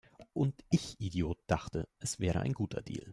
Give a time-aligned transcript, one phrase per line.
[0.33, 3.05] Und ich Idiot dachte, es wäre ein guter Deal!